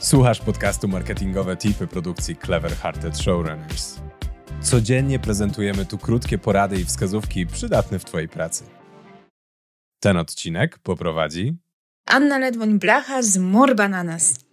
[0.00, 4.00] Słuchasz podcastu Marketingowe Tipy produkcji Clever Hearted Showrunners.
[4.60, 8.64] Codziennie prezentujemy tu krótkie porady i wskazówki przydatne w Twojej pracy.
[10.00, 11.56] Ten odcinek poprowadzi
[12.06, 14.45] Anna Ledwoń-Blacha z More Bananas.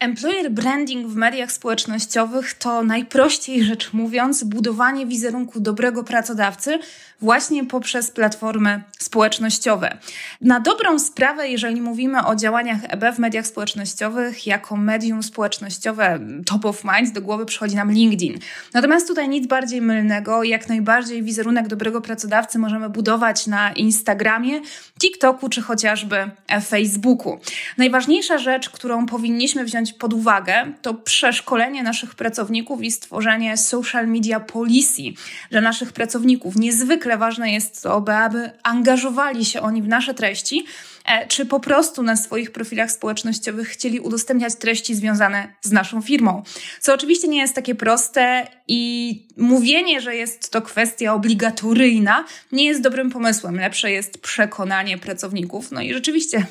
[0.00, 6.78] Employer branding w mediach społecznościowych to najprościej rzecz mówiąc budowanie wizerunku dobrego pracodawcy
[7.20, 9.98] właśnie poprzez platformy społecznościowe.
[10.40, 16.64] Na dobrą sprawę, jeżeli mówimy o działaniach EB w mediach społecznościowych, jako medium społecznościowe top
[16.64, 18.38] of mind do głowy przychodzi nam LinkedIn.
[18.74, 24.60] Natomiast tutaj nic bardziej mylnego, jak najbardziej wizerunek dobrego pracodawcy możemy budować na Instagramie,
[25.00, 26.30] TikToku czy chociażby
[26.68, 27.40] Facebooku.
[27.76, 34.08] Najważniejsza rzecz, którą powinniśmy wziąć wziąć pod uwagę, to przeszkolenie naszych pracowników i stworzenie social
[34.08, 35.02] media policy
[35.50, 36.56] dla naszych pracowników.
[36.56, 40.66] Niezwykle ważne jest to, aby angażowali się oni w nasze treści,
[41.08, 46.42] E, czy po prostu na swoich profilach społecznościowych chcieli udostępniać treści związane z naszą firmą.
[46.80, 52.80] Co oczywiście nie jest takie proste i mówienie, że jest to kwestia obligatoryjna, nie jest
[52.80, 53.56] dobrym pomysłem.
[53.56, 56.46] Lepsze jest przekonanie pracowników, no i rzeczywiście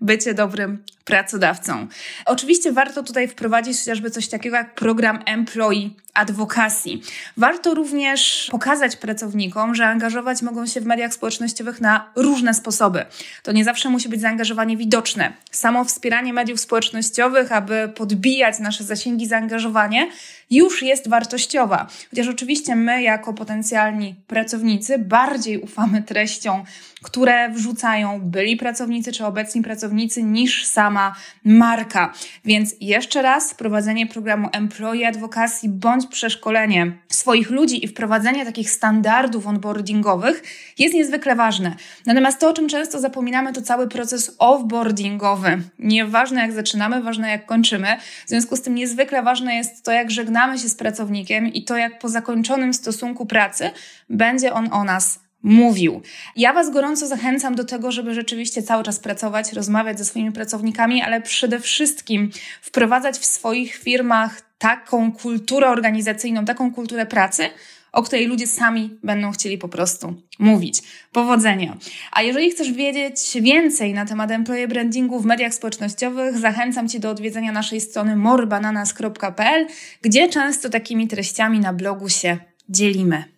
[0.00, 1.86] bycie dobrym pracodawcą.
[2.26, 6.90] Oczywiście warto tutaj wprowadzić chociażby coś takiego jak program Employee Advocacy.
[7.36, 13.04] Warto również pokazać pracownikom, że angażować mogą się w mediach społecznościowych na różne sposoby.
[13.42, 15.32] To nie zawsze musi być zaangażowanie widoczne.
[15.50, 20.08] Samo wspieranie mediów społecznościowych, aby podbijać nasze zasięgi, zaangażowanie,
[20.50, 21.86] już jest wartościowa.
[22.10, 26.64] Chociaż oczywiście my, jako potencjalni pracownicy, bardziej ufamy treściom,
[27.02, 32.12] które wrzucają byli pracownicy czy obecni pracownicy, niż sama marka.
[32.44, 35.68] Więc jeszcze raz, wprowadzenie programu Employee Advocacy
[36.02, 40.42] bądź przeszkolenie swoich ludzi i wprowadzenie takich standardów onboardingowych
[40.78, 41.76] jest niezwykle ważne.
[42.06, 45.62] Natomiast to, o czym często zapominamy, to cały proces offboardingowy.
[45.78, 47.96] Nieważne jak zaczynamy, ważne jak kończymy.
[48.26, 51.76] W związku z tym niezwykle ważne jest to, jak żegnamy się z pracownikiem i to,
[51.76, 53.70] jak po zakończonym stosunku pracy
[54.08, 56.02] będzie on o nas mówił.
[56.36, 61.02] Ja Was gorąco zachęcam do tego, żeby rzeczywiście cały czas pracować, rozmawiać ze swoimi pracownikami,
[61.02, 62.30] ale przede wszystkim
[62.60, 67.50] wprowadzać w swoich firmach taką kulturę organizacyjną, taką kulturę pracy,
[67.92, 70.82] o której ludzie sami będą chcieli po prostu mówić.
[71.12, 71.76] Powodzenia!
[72.12, 77.10] A jeżeli chcesz wiedzieć więcej na temat employee brandingu w mediach społecznościowych, zachęcam Cię do
[77.10, 79.66] odwiedzenia naszej strony morbananas.pl,
[80.02, 82.38] gdzie często takimi treściami na blogu się
[82.68, 83.31] dzielimy.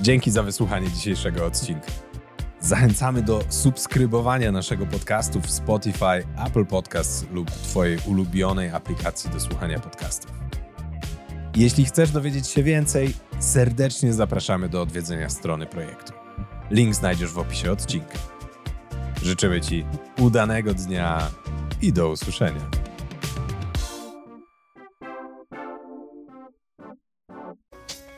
[0.00, 1.86] Dzięki za wysłuchanie dzisiejszego odcinka.
[2.60, 9.80] Zachęcamy do subskrybowania naszego podcastu w Spotify, Apple Podcasts lub Twojej ulubionej aplikacji do słuchania
[9.80, 10.30] podcastów.
[11.56, 16.12] Jeśli chcesz dowiedzieć się więcej, serdecznie zapraszamy do odwiedzenia strony projektu.
[16.70, 18.18] Link znajdziesz w opisie odcinka.
[19.22, 19.84] Życzymy Ci
[20.18, 21.30] udanego dnia
[21.82, 22.87] i do usłyszenia.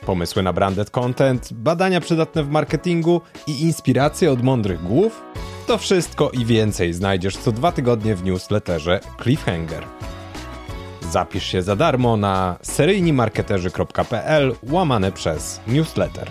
[0.05, 5.21] Pomysły na branded content, badania przydatne w marketingu i inspiracje od mądrych głów?
[5.67, 9.83] To wszystko i więcej znajdziesz co dwa tygodnie w newsletterze Cliffhanger.
[11.11, 16.29] Zapisz się za darmo na seryjnimarketerzy.pl łamane przez newsletter.